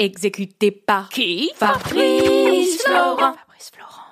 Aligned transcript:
Exécuté 0.00 0.72
par 0.72 1.08
qui 1.08 1.50
Fabrice 1.54 2.82
Florent. 2.84 3.16
Fabrice 3.16 3.70
Florent. 3.72 4.02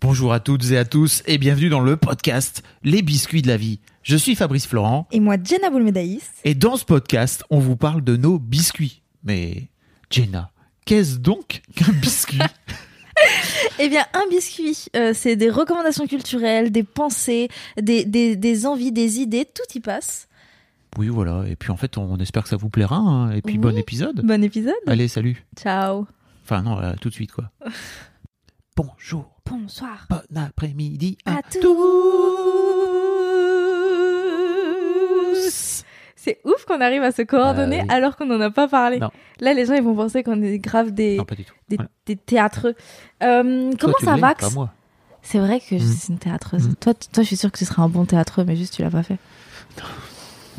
Bonjour 0.00 0.32
à 0.32 0.38
toutes 0.38 0.70
et 0.70 0.78
à 0.78 0.84
tous 0.84 1.24
et 1.26 1.36
bienvenue 1.36 1.68
dans 1.68 1.80
le 1.80 1.96
podcast 1.96 2.62
Les 2.84 3.02
biscuits 3.02 3.42
de 3.42 3.48
la 3.48 3.56
vie. 3.56 3.80
Je 4.04 4.16
suis 4.16 4.36
Fabrice 4.36 4.68
Florent 4.68 5.08
Et 5.10 5.18
moi, 5.18 5.34
Jenna 5.42 5.68
Boulmedaïs. 5.68 6.30
et 6.44 6.54
dans 6.54 6.76
ce 6.76 6.84
podcast, 6.84 7.42
on 7.50 7.58
vous 7.58 7.74
parle 7.74 8.04
de 8.04 8.16
nos 8.16 8.38
biscuits. 8.38 9.02
Mais 9.24 9.68
Jenna, 10.10 10.52
qu'est-ce 10.84 11.16
donc 11.16 11.62
qu'un 11.74 11.90
biscuit? 11.92 12.38
Eh 13.80 13.88
bien, 13.88 14.04
un 14.14 14.26
biscuit, 14.30 14.86
euh, 14.94 15.12
c'est 15.14 15.36
des 15.36 15.50
recommandations 15.50 16.06
culturelles, 16.06 16.70
des 16.70 16.84
pensées, 16.84 17.48
des, 17.80 18.04
des, 18.04 18.36
des 18.36 18.66
envies, 18.66 18.92
des 18.92 19.18
idées, 19.18 19.44
tout 19.44 19.76
y 19.76 19.80
passe. 19.80 20.28
Oui, 20.98 21.08
voilà. 21.08 21.44
Et 21.48 21.56
puis 21.56 21.70
en 21.70 21.76
fait, 21.76 21.96
on 21.98 22.16
espère 22.18 22.42
que 22.42 22.48
ça 22.48 22.56
vous 22.56 22.68
plaira. 22.70 22.96
hein. 22.96 23.30
Et 23.32 23.42
puis 23.42 23.54
Oui. 23.54 23.58
bon 23.58 23.76
épisode. 23.76 24.20
Bon 24.24 24.42
épisode. 24.42 24.74
Allez, 24.86 25.08
salut. 25.08 25.44
Ciao. 25.56 26.06
Enfin 26.44 26.62
non, 26.62 26.78
euh, 26.80 26.92
tout 27.00 27.08
de 27.10 27.14
suite 27.14 27.32
quoi. 27.32 27.50
Bonjour, 28.76 29.30
Bonsoir. 29.48 30.06
bon 30.08 30.20
après-midi 30.36 31.18
à, 31.26 31.36
À 31.38 31.42
tous. 35.40 35.84
C'est 36.16 36.38
ouf 36.44 36.64
qu'on 36.66 36.80
arrive 36.82 37.02
à 37.02 37.12
se 37.12 37.22
coordonner 37.22 37.80
Ah 37.80 37.84
oui. 37.84 37.88
alors 37.94 38.16
qu'on 38.16 38.26
n'en 38.26 38.40
a 38.40 38.50
pas 38.50 38.68
parlé. 38.68 38.98
Non. 38.98 39.10
Là, 39.40 39.54
les 39.54 39.64
gens, 39.64 39.72
ils 39.74 39.82
vont 39.82 39.94
penser 39.94 40.22
qu'on 40.22 40.42
est 40.42 40.58
grave 40.58 40.90
des, 40.92 41.16
Non, 41.16 41.24
pas 41.24 41.34
du 41.34 41.44
tout. 41.44 41.54
des, 41.68 41.76
Voilà. 41.76 41.90
des 42.06 42.16
théâtreux. 42.16 42.74
Euh, 43.22 43.70
comment 43.80 43.94
tu 43.98 44.04
ça 44.04 44.16
l'es, 44.16 44.20
va 44.20 44.34
Pas 44.34 44.50
moi. 44.50 44.70
C'est 45.22 45.38
vrai 45.38 45.60
que 45.60 45.78
je 45.78 45.84
Mm. 45.84 45.92
suis 45.92 46.12
une 46.12 46.18
théâtreuse. 46.18 46.68
Mm. 46.68 46.74
Toi, 46.76 46.94
t- 46.94 47.08
toi, 47.12 47.22
je 47.22 47.26
suis 47.28 47.36
sûre 47.36 47.50
que 47.50 47.58
ce 47.58 47.64
serait 47.64 47.80
un 47.82 47.88
bon 47.88 48.04
théâtreux, 48.04 48.44
mais 48.44 48.54
juste 48.56 48.74
tu 48.74 48.82
l'as 48.82 48.90
pas 48.90 49.02
fait. 49.02 49.16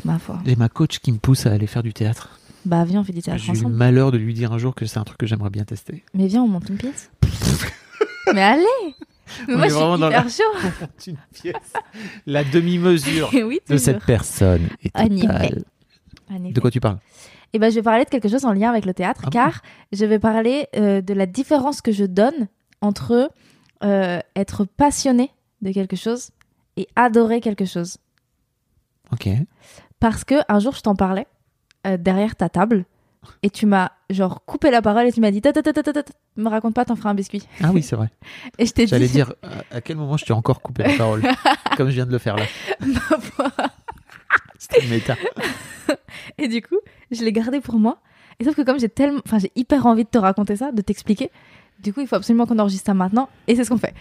Ma 0.04 0.18
foi. 0.18 0.38
J'ai 0.44 0.56
ma 0.56 0.68
coach 0.68 0.98
qui 0.98 1.12
me 1.12 1.18
pousse 1.18 1.46
à 1.46 1.52
aller 1.52 1.66
faire 1.66 1.82
du 1.82 1.92
théâtre. 1.92 2.38
Bah 2.64 2.84
viens, 2.84 3.00
on 3.00 3.04
fait 3.04 3.12
du 3.12 3.22
théâtre 3.22 3.40
J'ai 3.42 3.50
eu 3.52 3.54
le 3.54 3.58
ensemble. 3.60 3.74
malheur 3.76 4.12
de 4.12 4.18
lui 4.18 4.34
dire 4.34 4.52
un 4.52 4.58
jour 4.58 4.74
que 4.74 4.86
c'est 4.86 4.98
un 4.98 5.04
truc 5.04 5.18
que 5.18 5.26
j'aimerais 5.26 5.50
bien 5.50 5.64
tester. 5.64 6.04
Mais 6.14 6.26
viens, 6.28 6.42
on 6.42 6.48
monte 6.48 6.68
une 6.68 6.76
pièce. 6.76 7.10
mais 8.34 8.42
allez 8.42 8.64
Mais 9.48 9.54
On 9.54 9.56
Moi, 9.58 9.66
est 9.66 9.68
je 9.70 9.74
suis 9.74 9.82
vraiment 9.82 9.98
dans 9.98 10.08
hyper 10.10 10.24
la- 10.24 10.30
chaud. 10.30 10.86
une 11.06 11.16
pièce. 11.32 11.72
La 12.26 12.44
demi-mesure 12.44 13.30
oui, 13.32 13.60
de 13.66 13.74
toujours. 13.74 13.78
cette 13.80 14.04
personne 14.04 14.68
est 14.84 14.94
En 14.96 15.06
effet. 15.06 15.20
totale. 15.26 15.64
En 16.30 16.44
effet. 16.44 16.52
De 16.52 16.60
quoi 16.60 16.70
tu 16.70 16.80
parles? 16.80 16.98
Eh 17.54 17.58
ben, 17.58 17.70
je 17.70 17.76
vais 17.76 17.82
parler 17.82 18.04
de 18.04 18.10
quelque 18.10 18.28
chose 18.28 18.44
en 18.44 18.52
lien 18.52 18.70
avec 18.70 18.84
le 18.86 18.94
théâtre, 18.94 19.20
Ah 19.24 19.26
bon? 19.26 19.30
car 19.30 19.62
je 19.92 20.04
vais 20.04 20.18
parler 20.18 20.66
euh, 20.76 21.00
de 21.00 21.14
la 21.14 21.26
différence 21.26 21.80
que 21.80 21.92
je 21.92 22.04
donne 22.04 22.48
entre 22.80 23.30
euh, 23.84 24.20
être 24.36 24.64
passionné 24.64 25.30
de 25.62 25.72
quelque 25.72 25.96
chose 25.96 26.30
et 26.76 26.86
adorer 26.96 27.40
quelque 27.40 27.64
chose. 27.64 27.98
Ok. 29.12 29.28
Parce 30.02 30.24
que 30.24 30.34
un 30.48 30.58
jour, 30.58 30.74
je 30.74 30.80
t'en 30.80 30.96
parlais 30.96 31.28
euh, 31.86 31.96
derrière 31.96 32.34
ta 32.34 32.48
table 32.48 32.84
et 33.44 33.50
tu 33.50 33.66
m'as 33.66 33.92
genre 34.10 34.44
coupé 34.44 34.72
la 34.72 34.82
parole 34.82 35.06
et 35.06 35.12
tu 35.12 35.20
m'as 35.20 35.30
dit 35.30 35.40
ta 35.40 35.52
me 36.36 36.48
raconte 36.48 36.74
pas, 36.74 36.84
t'en 36.84 36.96
feras 36.96 37.10
un 37.10 37.14
biscuit. 37.14 37.46
Ah 37.62 37.70
oui, 37.72 37.84
c'est 37.84 37.94
vrai. 37.94 38.10
Et 38.58 38.66
je 38.66 38.72
t'ai 38.72 38.84
dit 38.84 38.90
J'allais 38.90 39.06
dire 39.06 39.32
à- 39.44 39.76
à 39.76 39.80
quel 39.80 39.96
moment 39.96 40.16
je 40.16 40.24
t'ai 40.24 40.32
encore 40.32 40.60
coupé 40.60 40.82
la 40.82 40.96
parole, 40.96 41.22
comme 41.76 41.88
je 41.88 41.94
viens 41.94 42.06
de 42.06 42.10
le 42.10 42.18
faire 42.18 42.34
là. 42.36 42.46
C'était 44.58 44.84
méta. 44.88 45.14
Et 46.36 46.48
du 46.48 46.62
coup, 46.62 46.78
je 47.12 47.22
l'ai 47.22 47.32
gardé 47.32 47.60
pour 47.60 47.78
moi. 47.78 47.98
Et 48.40 48.44
sauf 48.44 48.56
que 48.56 48.62
comme 48.62 48.80
j'ai 48.80 48.88
tellement, 48.88 49.20
enfin, 49.24 49.38
j'ai 49.38 49.52
hyper 49.54 49.86
envie 49.86 50.02
de 50.04 50.08
te 50.08 50.18
raconter 50.18 50.56
ça, 50.56 50.72
de 50.72 50.82
t'expliquer. 50.82 51.30
Du 51.80 51.92
coup, 51.92 52.00
il 52.00 52.08
faut 52.08 52.16
absolument 52.16 52.46
qu'on 52.46 52.58
enregistre 52.58 52.86
ça 52.86 52.94
maintenant. 52.94 53.28
Et 53.46 53.54
c'est 53.54 53.62
ce 53.64 53.70
qu'on 53.70 53.78
fait. 53.78 53.94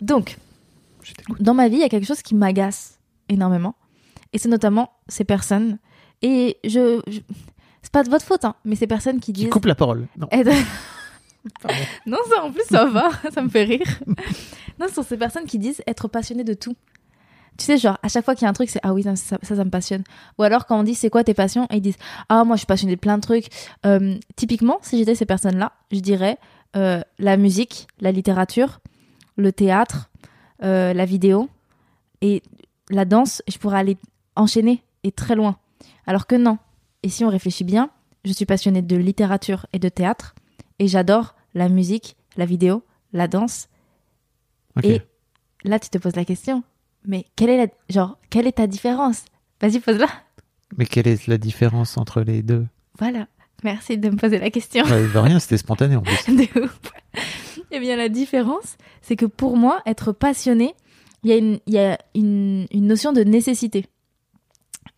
Donc, 0.00 0.38
dans 1.40 1.52
ma 1.54 1.68
vie, 1.68 1.76
il 1.76 1.80
y 1.80 1.84
a 1.84 1.88
quelque 1.90 2.06
chose 2.06 2.22
qui 2.22 2.34
m'agace 2.34 2.98
énormément. 3.28 3.74
Et 4.32 4.38
c'est 4.38 4.48
notamment 4.48 4.90
ces 5.08 5.24
personnes. 5.24 5.78
Et 6.22 6.58
je, 6.64 7.00
je- 7.06 7.20
c'est 7.82 7.92
pas 7.92 8.02
de 8.04 8.10
votre 8.10 8.24
faute, 8.24 8.44
hein, 8.44 8.54
mais 8.64 8.76
ces 8.76 8.86
personnes 8.86 9.18
qui 9.20 9.32
Qui 9.32 9.42
disent. 9.44 9.50
coupe 9.50 9.66
la 9.66 9.74
parole. 9.74 10.06
Non. 10.16 10.28
être- 10.30 10.50
pardon. 11.62 11.78
non, 12.06 12.18
ça 12.30 12.44
en 12.44 12.52
plus, 12.52 12.62
ça 12.70 12.86
va, 12.86 13.10
ça 13.32 13.42
me 13.42 13.48
fait 13.48 13.64
rire. 13.64 14.00
non, 14.78 14.86
ce 14.88 14.94
sont 14.94 15.02
ces 15.02 15.16
personnes 15.16 15.44
qui 15.46 15.58
disent 15.58 15.82
être 15.86 16.08
passionnées 16.08 16.44
de 16.44 16.54
tout. 16.54 16.76
Tu 17.58 17.66
sais, 17.66 17.76
genre, 17.76 17.98
à 18.02 18.08
chaque 18.08 18.24
fois 18.24 18.34
qu'il 18.34 18.44
y 18.44 18.46
a 18.46 18.48
un 18.50 18.54
truc, 18.54 18.70
c'est 18.70 18.80
Ah 18.82 18.94
oui, 18.94 19.02
ça, 19.02 19.14
ça, 19.42 19.64
me 19.64 19.68
passionne. 19.70 20.04
Ou 20.38 20.42
alors, 20.42 20.64
quand 20.64 20.78
on 20.78 20.82
dit 20.84 20.94
C'est 20.94 21.10
quoi 21.10 21.22
tes 21.22 21.34
passions 21.34 21.66
Et 21.70 21.76
ils 21.76 21.80
disent 21.82 21.98
Ah, 22.30 22.44
moi, 22.44 22.56
je 22.56 22.60
suis 22.60 22.66
passionnée 22.66 22.94
de 22.94 23.00
plein 23.00 23.18
de 23.18 23.22
trucs. 23.22 23.48
Euh, 23.84 24.16
typiquement, 24.36 24.78
si 24.80 24.96
j'étais 24.96 25.14
ces 25.14 25.26
personnes-là, 25.26 25.72
je 25.90 25.98
dirais 26.00 26.38
euh, 26.76 27.02
la 27.18 27.36
musique, 27.36 27.88
la 28.00 28.10
littérature, 28.10 28.80
le 29.36 29.52
théâtre, 29.52 30.08
euh, 30.62 30.94
la 30.94 31.04
vidéo 31.04 31.50
et 32.22 32.42
la 32.88 33.04
danse. 33.04 33.42
Je 33.48 33.58
pourrais 33.58 33.80
aller 33.80 33.98
enchaîner 34.36 34.82
et 35.04 35.12
très 35.12 35.34
loin. 35.34 35.58
Alors 36.06 36.26
que 36.26 36.34
non. 36.34 36.58
Et 37.02 37.08
si 37.08 37.24
on 37.24 37.28
réfléchit 37.28 37.64
bien, 37.64 37.90
je 38.24 38.32
suis 38.32 38.46
passionnée 38.46 38.82
de 38.82 38.96
littérature 38.96 39.66
et 39.72 39.78
de 39.78 39.88
théâtre 39.88 40.34
et 40.78 40.88
j'adore 40.88 41.34
la 41.54 41.68
musique, 41.68 42.16
la 42.36 42.44
vidéo, 42.44 42.82
la 43.12 43.28
danse. 43.28 43.68
Et 44.82 45.00
là, 45.64 45.78
tu 45.78 45.90
te 45.90 45.98
poses 45.98 46.16
la 46.16 46.24
question, 46.24 46.62
mais 47.06 47.26
quelle 47.36 47.50
est 47.50 47.58
la, 47.58 47.66
genre, 47.88 48.18
quelle 48.30 48.46
est 48.46 48.52
ta 48.52 48.66
différence? 48.66 49.24
Vas-y, 49.60 49.80
pose-la. 49.80 50.08
Mais 50.76 50.86
quelle 50.86 51.06
est 51.06 51.26
la 51.26 51.38
différence 51.38 51.98
entre 51.98 52.22
les 52.22 52.42
deux? 52.42 52.66
Voilà. 52.98 53.26
Merci 53.64 53.98
de 53.98 54.10
me 54.10 54.16
poser 54.16 54.38
la 54.38 54.50
question. 54.50 54.84
Ouais, 54.84 55.06
bah, 55.12 55.22
Rien, 55.22 55.38
c'était 55.38 55.58
spontané 55.58 55.96
en 55.96 56.02
plus. 56.02 56.16
De 56.28 56.64
ouf. 56.64 56.80
Eh 57.70 57.80
bien, 57.80 57.96
la 57.96 58.08
différence, 58.08 58.76
c'est 59.02 59.16
que 59.16 59.26
pour 59.26 59.56
moi, 59.56 59.82
être 59.86 60.12
passionné, 60.12 60.74
il 61.22 61.30
y 61.30 61.32
a 61.32 61.36
une, 61.36 61.60
il 61.66 61.74
y 61.74 61.78
a 61.78 61.98
une, 62.14 62.66
une 62.72 62.86
notion 62.86 63.12
de 63.12 63.22
nécessité. 63.22 63.86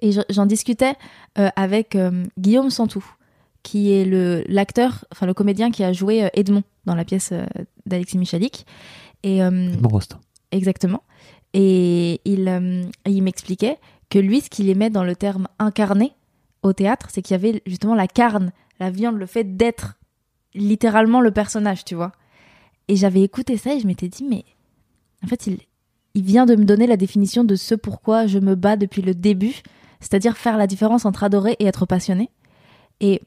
Et 0.00 0.12
je- 0.12 0.20
j'en 0.30 0.46
discutais 0.46 0.94
euh, 1.38 1.48
avec 1.56 1.94
euh, 1.96 2.24
Guillaume 2.38 2.70
Santou, 2.70 3.04
qui 3.62 3.92
est 3.92 4.04
le 4.04 4.44
l'acteur, 4.48 5.04
enfin 5.12 5.26
le 5.26 5.34
comédien 5.34 5.70
qui 5.70 5.82
a 5.84 5.92
joué 5.92 6.24
euh, 6.24 6.28
Edmond 6.34 6.62
dans 6.84 6.94
la 6.94 7.04
pièce 7.04 7.32
d'Alexis 7.86 8.18
Michalik. 8.18 8.66
Et 9.22 9.40
Bon 9.78 9.88
roast. 9.88 10.16
Exactement. 10.52 11.02
Et 11.54 12.20
il, 12.26 12.92
il 13.06 13.22
m'expliquait 13.22 13.78
que 14.10 14.18
lui, 14.18 14.40
ce 14.42 14.50
qu'il 14.50 14.68
aimait 14.68 14.90
dans 14.90 15.04
le 15.04 15.16
terme 15.16 15.48
incarné 15.58 16.12
au 16.62 16.72
théâtre, 16.74 17.08
c'est 17.10 17.22
qu'il 17.22 17.32
y 17.32 17.36
avait 17.36 17.62
justement 17.64 17.94
la 17.94 18.06
carne, 18.06 18.52
la 18.80 18.90
viande, 18.90 19.16
le 19.16 19.24
fait 19.26 19.56
d'être 19.56 19.94
littéralement 20.54 21.20
le 21.20 21.30
personnage, 21.30 21.84
tu 21.84 21.94
vois. 21.94 22.12
Et 22.88 22.96
j'avais 22.96 23.22
écouté 23.22 23.56
ça 23.56 23.74
et 23.74 23.80
je 23.80 23.86
m'étais 23.86 24.08
dit, 24.08 24.24
mais 24.28 24.44
en 25.24 25.26
fait, 25.26 25.46
il, 25.46 25.58
il 26.14 26.22
vient 26.22 26.44
de 26.44 26.54
me 26.54 26.64
donner 26.64 26.86
la 26.86 26.96
définition 26.98 27.44
de 27.44 27.56
ce 27.56 27.74
pourquoi 27.74 28.26
je 28.26 28.38
me 28.38 28.54
bats 28.54 28.76
depuis 28.76 29.00
le 29.02 29.14
début, 29.14 29.62
c'est-à-dire 30.04 30.36
faire 30.36 30.58
la 30.58 30.66
différence 30.66 31.06
entre 31.06 31.24
adorer 31.24 31.56
et 31.58 31.64
être 31.64 31.86
passionné. 31.86 32.28
Et 33.00 33.22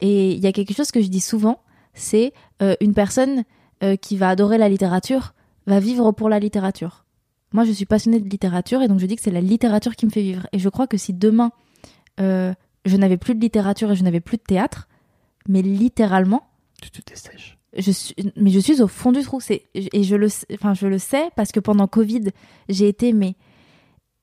et 0.00 0.32
il 0.32 0.40
y 0.40 0.46
a 0.46 0.52
quelque 0.52 0.74
chose 0.74 0.90
que 0.90 1.00
je 1.02 1.08
dis 1.08 1.20
souvent, 1.20 1.60
c'est 1.92 2.32
euh, 2.62 2.74
une 2.80 2.94
personne 2.94 3.44
euh, 3.82 3.96
qui 3.96 4.16
va 4.16 4.30
adorer 4.30 4.56
la 4.58 4.68
littérature 4.68 5.34
va 5.66 5.78
vivre 5.80 6.10
pour 6.12 6.28
la 6.28 6.38
littérature. 6.40 7.04
Moi, 7.52 7.64
je 7.64 7.72
suis 7.72 7.86
passionnée 7.86 8.18
de 8.20 8.28
littérature 8.28 8.82
et 8.82 8.88
donc 8.88 8.98
je 8.98 9.06
dis 9.06 9.16
que 9.16 9.22
c'est 9.22 9.30
la 9.30 9.40
littérature 9.40 9.94
qui 9.96 10.06
me 10.06 10.10
fait 10.10 10.22
vivre. 10.22 10.46
Et 10.52 10.58
je 10.58 10.68
crois 10.68 10.86
que 10.86 10.96
si 10.96 11.12
demain 11.14 11.52
euh, 12.20 12.52
je 12.84 12.96
n'avais 12.96 13.16
plus 13.16 13.34
de 13.34 13.40
littérature 13.40 13.92
et 13.92 13.96
je 13.96 14.02
n'avais 14.02 14.20
plus 14.20 14.36
de 14.36 14.42
théâtre, 14.42 14.88
mais 15.48 15.62
littéralement, 15.62 16.42
Tu 16.82 16.90
te 16.90 17.00
dessèches. 17.10 17.56
je 17.76 17.90
suis, 17.92 18.14
mais 18.36 18.50
je 18.50 18.58
suis 18.60 18.82
au 18.82 18.88
fond 18.88 19.12
du 19.12 19.22
trou. 19.22 19.40
C'est, 19.40 19.62
et 19.74 20.02
je 20.02 20.16
le, 20.16 20.28
sais- 20.28 20.46
enfin, 20.54 20.74
je 20.74 20.86
le 20.88 20.98
sais 20.98 21.30
parce 21.36 21.52
que 21.52 21.60
pendant 21.60 21.86
Covid, 21.86 22.24
j'ai 22.68 22.88
été 22.88 23.12
mais 23.12 23.36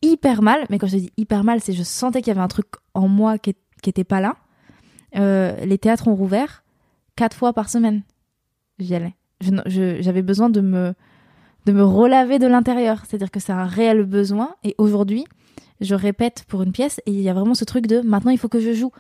hyper 0.01 0.41
mal. 0.41 0.65
Mais 0.69 0.77
quand 0.77 0.87
je 0.87 0.97
dis 0.97 1.11
hyper 1.17 1.43
mal, 1.43 1.59
c'est 1.61 1.73
je 1.73 1.83
sentais 1.83 2.21
qu'il 2.21 2.29
y 2.29 2.31
avait 2.31 2.41
un 2.41 2.47
truc 2.47 2.67
en 2.93 3.07
moi 3.07 3.37
qui, 3.37 3.55
qui 3.81 3.89
était 3.89 4.03
pas 4.03 4.21
là. 4.21 4.35
Euh, 5.15 5.65
les 5.65 5.77
théâtres 5.77 6.07
ont 6.07 6.15
rouvert 6.15 6.63
quatre 7.15 7.35
fois 7.35 7.53
par 7.53 7.69
semaine. 7.69 8.03
J'y 8.79 8.95
allais. 8.95 9.15
J'avais 9.65 10.21
besoin 10.21 10.49
de 10.49 10.61
me, 10.61 10.93
de 11.65 11.71
me 11.71 11.83
relaver 11.83 12.39
de 12.39 12.47
l'intérieur. 12.47 13.03
C'est-à-dire 13.05 13.31
que 13.31 13.39
c'est 13.39 13.51
un 13.51 13.65
réel 13.65 14.03
besoin. 14.03 14.55
Et 14.63 14.75
aujourd'hui, 14.77 15.25
je 15.81 15.95
répète 15.95 16.45
pour 16.47 16.61
une 16.61 16.71
pièce 16.71 17.01
et 17.05 17.11
il 17.11 17.21
y 17.21 17.29
a 17.29 17.33
vraiment 17.33 17.55
ce 17.55 17.65
truc 17.65 17.87
de 17.87 18.01
maintenant 18.01 18.31
il 18.31 18.37
faut 18.37 18.49
que 18.49 18.59
je 18.59 18.73
joue. 18.73 18.91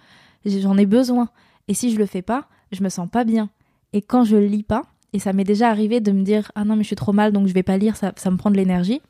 J'en 0.45 0.77
ai 0.77 0.85
besoin. 0.85 1.29
Et 1.67 1.73
si 1.73 1.91
je 1.91 1.97
le 1.97 2.07
fais 2.07 2.23
pas, 2.23 2.47
je 2.71 2.83
me 2.83 2.89
sens 2.89 3.07
pas 3.09 3.23
bien. 3.23 3.49
Et 3.93 4.01
quand 4.01 4.23
je 4.23 4.35
lis 4.35 4.63
pas, 4.63 4.83
et 5.13 5.19
ça 5.19 5.33
m'est 5.33 5.43
déjà 5.43 5.69
arrivé 5.69 5.99
de 5.99 6.11
me 6.11 6.23
dire 6.23 6.51
ah 6.55 6.65
non 6.65 6.75
mais 6.75 6.83
je 6.83 6.87
suis 6.87 6.95
trop 6.95 7.11
mal 7.11 7.33
donc 7.33 7.47
je 7.47 7.53
vais 7.53 7.63
pas 7.63 7.77
lire, 7.77 7.95
ça 7.97 8.31
me 8.31 8.37
prend 8.37 8.49
de 8.49 8.57
l'énergie. 8.57 9.01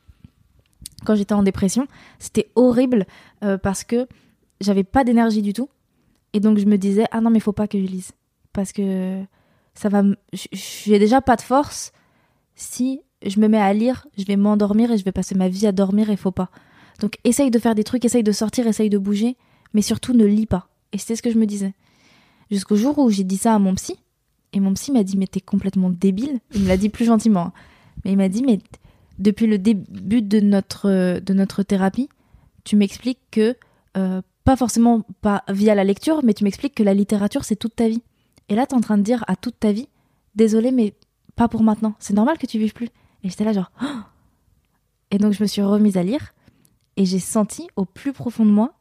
Quand 1.06 1.15
j'étais 1.15 1.33
en 1.33 1.44
dépression, 1.44 1.88
c'était 2.19 2.51
horrible 2.56 3.06
euh, 3.44 3.57
parce 3.57 3.83
que 3.83 4.07
j'avais 4.59 4.83
pas 4.83 5.03
d'énergie 5.03 5.42
du 5.42 5.53
tout. 5.53 5.69
Et 6.33 6.39
donc 6.39 6.57
je 6.57 6.65
me 6.65 6.77
disais, 6.77 7.06
ah 7.12 7.21
non, 7.21 7.30
mais 7.30 7.39
faut 7.39 7.53
pas 7.53 7.68
que 7.68 7.80
je 7.80 7.86
lise. 7.86 8.12
Parce 8.53 8.71
que 8.71 9.24
ça 9.74 9.89
va. 9.89 10.03
J'ai 10.33 11.00
déjà 11.00 11.21
pas 11.21 11.36
de 11.36 11.42
force. 11.42 11.92
Si 12.56 13.01
je 13.25 13.39
me 13.39 13.48
mets 13.48 13.57
à 13.59 13.74
lire, 13.74 14.07
je 14.18 14.24
vais 14.25 14.36
m'endormir 14.36 14.92
et 14.92 14.98
je 14.98 15.03
vais 15.03 15.12
passer 15.12 15.36
ma 15.36 15.50
vie 15.50 15.68
à 15.68 15.71
dormir 15.71 16.09
et 16.09 16.18
faut 16.18 16.31
pas. 16.31 16.50
Donc 17.00 17.18
essaye 17.24 17.50
de 17.50 17.59
faire 17.59 17.75
des 17.75 17.83
trucs, 17.83 18.06
essaye 18.06 18.24
de 18.24 18.31
sortir, 18.31 18.68
essaye 18.68 18.89
de 18.89 18.97
bouger, 18.97 19.38
mais 19.74 19.81
surtout 19.81 20.13
ne 20.13 20.25
lis 20.25 20.45
pas. 20.45 20.68
Et 20.94 20.97
c'était 20.97 21.15
ce 21.15 21.21
que 21.21 21.31
je 21.31 21.38
me 21.38 21.45
disais. 21.45 21.74
Jusqu'au 22.51 22.75
jour 22.75 23.00
où 23.00 23.09
j'ai 23.09 23.24
dit 23.24 23.38
ça 23.38 23.56
à 23.56 23.59
mon 23.59 23.74
psy. 23.75 23.95
Et 24.54 24.59
mon 24.59 24.74
psy 24.74 24.92
m'a 24.92 25.04
dit, 25.04 25.18
mais 25.18 25.27
t'es 25.27 25.39
complètement 25.39 25.89
débile. 25.89 26.39
Il 26.54 26.63
me 26.63 26.68
l'a 26.68 26.75
dit 26.77 26.89
plus 26.89 27.06
gentiment. 27.06 27.47
hein. 27.47 27.54
Mais 28.04 28.12
il 28.12 28.18
m'a 28.18 28.27
dit, 28.27 28.44
mais 28.44 28.59
depuis 29.21 29.47
le 29.47 29.57
début 29.57 30.21
de 30.21 30.39
notre, 30.39 31.19
de 31.19 31.33
notre 31.33 31.63
thérapie, 31.63 32.09
tu 32.63 32.75
m'expliques 32.75 33.21
que, 33.31 33.56
euh, 33.97 34.21
pas 34.44 34.56
forcément 34.56 35.01
pas 35.21 35.44
via 35.47 35.75
la 35.75 35.83
lecture, 35.83 36.23
mais 36.23 36.33
tu 36.33 36.44
m'expliques 36.44 36.75
que 36.75 36.83
la 36.83 36.94
littérature, 36.94 37.45
c'est 37.45 37.56
toute 37.56 37.75
ta 37.75 37.88
vie. 37.88 38.01
Et 38.50 38.56
là, 38.56 38.65
t'es 38.65 38.73
en 38.73 38.81
train 38.81 38.97
de 38.97 39.03
dire 39.03 39.23
à 39.27 39.35
toute 39.35 39.59
ta 39.59 39.71
vie, 39.71 39.88
désolé, 40.35 40.71
mais 40.71 40.95
pas 41.35 41.47
pour 41.47 41.63
maintenant. 41.63 41.95
C'est 42.00 42.13
normal 42.13 42.38
que 42.38 42.47
tu 42.47 42.57
vives 42.57 42.73
plus. 42.73 42.89
Et 43.23 43.29
j'étais 43.29 43.44
là, 43.44 43.53
genre. 43.53 43.71
Oh 43.81 43.85
et 45.12 45.18
donc, 45.18 45.33
je 45.33 45.44
me 45.44 45.47
suis 45.47 45.62
remise 45.62 45.97
à 45.97 46.03
lire. 46.03 46.33
Et 46.97 47.06
j'ai 47.06 47.19
senti 47.19 47.68
au 47.75 47.85
plus 47.85 48.13
profond 48.13 48.45
de 48.45 48.51
moi 48.51 48.73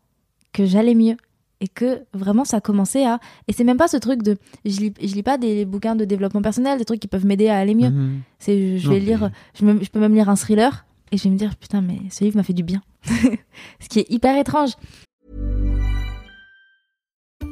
que 0.52 0.64
j'allais 0.64 0.94
mieux. 0.94 1.16
Et 1.62 1.68
que 1.68 2.00
vraiment, 2.14 2.44
ça 2.46 2.60
commençait 2.60 3.04
à. 3.04 3.20
Et 3.46 3.52
c'est 3.52 3.64
même 3.64 3.76
pas 3.76 3.88
ce 3.88 3.98
truc 3.98 4.22
de. 4.22 4.36
Je 4.64 4.80
lis, 4.80 4.94
je 5.00 5.14
lis 5.14 5.22
pas 5.22 5.36
des 5.36 5.64
bouquins 5.66 5.94
de 5.94 6.04
développement 6.06 6.40
personnel, 6.40 6.78
des 6.78 6.84
trucs 6.86 7.00
qui 7.00 7.08
peuvent 7.08 7.26
m'aider 7.26 7.48
à 7.48 7.58
aller 7.58 7.74
mieux. 7.74 7.90
Mhm. 7.90 8.20
C'est, 8.38 8.78
je 8.78 8.90
vais 8.90 8.98
lire, 8.98 9.30
je, 9.58 9.64
me- 9.66 9.82
je 9.84 9.90
peux 9.90 10.00
même 10.00 10.14
lire 10.14 10.28
un 10.30 10.36
thriller 10.36 10.86
et 11.12 11.16
je 11.18 11.24
vais 11.24 11.30
me 11.30 11.36
dire 11.36 11.54
putain 11.56 11.80
mais 11.82 11.98
ce 12.10 12.24
livre 12.24 12.36
m'a 12.36 12.42
fait 12.44 12.54
du 12.54 12.62
bien. 12.62 12.80
ce 13.04 13.88
qui 13.88 13.98
est 14.00 14.10
hyper 14.10 14.36
étrange. 14.38 14.70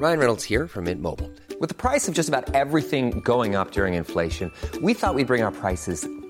Ryan 0.01 0.19
Reynolds 0.19 0.45
here 0.49 0.67
from 0.69 0.85
Mint 0.85 1.01
Mobile. 1.01 1.31
With 1.61 1.69
the 1.71 1.75
price 1.75 2.09
of 2.09 2.15
just 2.15 2.29
about 2.29 2.55
everything 2.55 3.21
going 3.25 3.57
up 3.57 3.73
during 3.73 3.95
inflation, 3.95 4.51
we 4.81 4.95
thought 4.95 5.15
we'd 5.17 5.27
bring 5.27 5.43
our 5.43 5.51
prices 5.51 6.07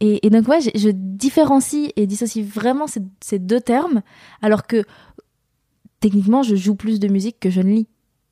et, 0.00 0.30
donc 0.30 0.46
ouais, 0.46 0.60
je, 0.60 0.90
différencie 0.90 1.90
et 1.96 2.06
dissocie 2.06 2.44
vraiment 2.44 2.86
ces, 2.86 3.38
deux 3.38 3.60
termes, 3.60 4.02
alors 4.42 4.66
que 4.66 4.84
techniquement, 6.00 6.42
je 6.42 6.54
joue 6.54 6.76
plus 6.76 7.00
de 7.00 7.08
musique 7.08 7.40
que 7.40 7.50
je 7.50 7.60
ne 7.60 7.72
lis. 7.72 7.88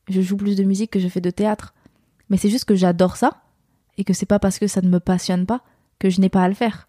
Je 0.08 0.20
joue 0.20 0.36
plus 0.36 0.54
de 0.54 0.62
musique 0.62 0.92
que 0.92 1.00
je 1.00 1.08
fais 1.08 1.20
de 1.20 1.30
théâtre. 1.30 1.74
Mais 2.30 2.36
c'est 2.36 2.50
juste 2.50 2.64
que 2.64 2.76
j'adore 2.76 3.16
ça 3.16 3.42
et 3.98 4.04
que 4.04 4.12
c'est 4.12 4.26
pas 4.26 4.38
parce 4.38 4.58
que 4.58 4.66
ça 4.66 4.80
ne 4.80 4.88
me 4.88 5.00
passionne 5.00 5.46
pas 5.46 5.62
que 5.98 6.10
je 6.10 6.20
n'ai 6.20 6.28
pas 6.28 6.42
à 6.42 6.48
le 6.48 6.54
faire. 6.54 6.88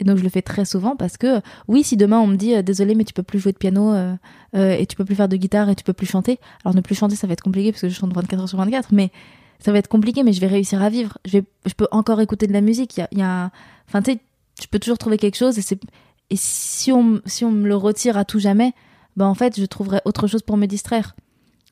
Et 0.00 0.04
donc 0.04 0.16
je 0.16 0.22
le 0.22 0.28
fais 0.28 0.42
très 0.42 0.64
souvent 0.64 0.96
parce 0.96 1.16
que 1.16 1.40
oui, 1.66 1.82
si 1.82 1.96
demain 1.96 2.20
on 2.20 2.26
me 2.26 2.36
dit 2.36 2.54
euh, 2.54 2.62
désolé 2.62 2.94
mais 2.94 3.04
tu 3.04 3.12
peux 3.12 3.22
plus 3.24 3.40
jouer 3.40 3.52
de 3.52 3.58
piano 3.58 3.92
euh, 3.92 4.14
euh, 4.54 4.76
et 4.76 4.86
tu 4.86 4.96
peux 4.96 5.04
plus 5.04 5.16
faire 5.16 5.28
de 5.28 5.36
guitare 5.36 5.68
et 5.70 5.74
tu 5.74 5.82
peux 5.82 5.92
plus 5.92 6.06
chanter, 6.06 6.38
alors 6.64 6.74
ne 6.74 6.80
plus 6.80 6.94
chanter 6.94 7.16
ça 7.16 7.26
va 7.26 7.32
être 7.32 7.42
compliqué 7.42 7.72
parce 7.72 7.82
que 7.82 7.88
je 7.88 7.94
chante 7.94 8.14
24 8.14 8.40
heures 8.40 8.48
sur 8.48 8.58
24, 8.58 8.92
mais 8.92 9.10
ça 9.58 9.72
va 9.72 9.78
être 9.78 9.88
compliqué 9.88 10.22
mais 10.22 10.32
je 10.32 10.40
vais 10.40 10.46
réussir 10.46 10.82
à 10.82 10.88
vivre. 10.88 11.18
Je 11.24 11.38
vais, 11.38 11.44
je 11.66 11.74
peux 11.74 11.88
encore 11.90 12.20
écouter 12.20 12.46
de 12.46 12.52
la 12.52 12.60
musique. 12.60 12.96
Il 12.96 13.00
y 13.00 13.02
a, 13.02 13.08
y 13.12 13.22
a 13.22 13.50
enfin 13.88 14.02
tu 14.02 14.12
sais, 14.12 14.20
je 14.62 14.66
peux 14.68 14.78
toujours 14.78 14.98
trouver 14.98 15.18
quelque 15.18 15.36
chose 15.36 15.58
et 15.58 16.36
si 16.36 16.92
on 16.92 17.20
si 17.26 17.44
on 17.44 17.50
me 17.50 17.66
le 17.66 17.74
retire 17.74 18.16
à 18.16 18.24
tout 18.24 18.38
jamais, 18.38 18.72
ben 19.16 19.26
en 19.26 19.34
fait 19.34 19.58
je 19.58 19.66
trouverai 19.66 20.00
autre 20.04 20.28
chose 20.28 20.42
pour 20.42 20.56
me 20.56 20.66
distraire. 20.66 21.16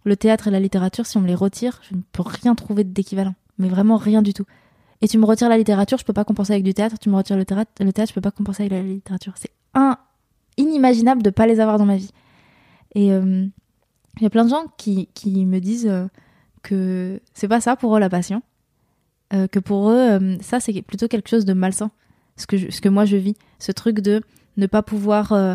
Le 0.04 0.16
théâtre 0.16 0.48
et 0.48 0.50
la 0.50 0.60
littérature, 0.60 1.04
si 1.06 1.16
on 1.16 1.20
me 1.20 1.26
les 1.26 1.34
retire, 1.34 1.80
je 1.88 1.96
ne 1.96 2.00
peux 2.12 2.22
rien 2.22 2.54
trouver 2.54 2.84
d'équivalent, 2.84 3.34
mais 3.58 3.68
vraiment 3.68 3.96
rien 3.96 4.22
du 4.22 4.32
tout. 4.32 4.46
Et 5.02 5.08
tu 5.08 5.18
me 5.18 5.26
retires 5.26 5.48
la 5.48 5.58
littérature, 5.58 5.98
je 5.98 6.04
peux 6.04 6.12
pas 6.12 6.24
compenser 6.24 6.52
avec 6.52 6.64
du 6.64 6.72
théâtre. 6.74 6.96
Tu 6.98 7.10
me 7.10 7.16
retires 7.16 7.36
le 7.36 7.44
théâtre, 7.44 7.70
le 7.80 7.92
théâtre, 7.92 8.10
je 8.10 8.14
peux 8.14 8.20
pas 8.22 8.30
compenser 8.30 8.62
avec 8.62 8.72
la 8.72 8.82
littérature. 8.82 9.34
C'est 9.36 9.50
un 9.74 9.98
inimaginable 10.56 11.22
de 11.22 11.30
pas 11.30 11.46
les 11.46 11.60
avoir 11.60 11.76
dans 11.76 11.84
ma 11.84 11.96
vie. 11.96 12.10
Et 12.94 13.12
euh, 13.12 13.46
il 14.16 14.22
y 14.22 14.26
a 14.26 14.30
plein 14.30 14.44
de 14.44 14.50
gens 14.50 14.64
qui, 14.78 15.08
qui 15.12 15.44
me 15.44 15.58
disent 15.58 15.88
euh, 15.88 16.06
que 16.62 17.20
c'est 17.34 17.48
pas 17.48 17.60
ça 17.60 17.76
pour 17.76 17.94
eux 17.96 18.00
la 18.00 18.08
passion, 18.08 18.42
Euh, 19.34 19.48
que 19.48 19.58
pour 19.58 19.90
eux 19.90 19.98
euh, 19.98 20.38
ça 20.40 20.60
c'est 20.60 20.82
plutôt 20.82 21.08
quelque 21.08 21.28
chose 21.28 21.44
de 21.44 21.52
malsain. 21.52 21.90
Ce 22.36 22.46
que 22.46 22.56
je- 22.56 22.70
ce 22.70 22.80
que 22.80 22.88
moi 22.88 23.04
je 23.04 23.16
vis, 23.16 23.34
ce 23.58 23.72
truc 23.72 24.00
de 24.00 24.20
ne 24.56 24.66
pas 24.66 24.82
pouvoir 24.82 25.32
euh, 25.32 25.54